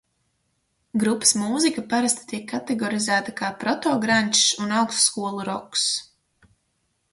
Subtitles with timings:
[1.03, 5.89] "Grupas mūzika parasti tiek kategorizēta kā "protograndžs" un "augstskolu roks"."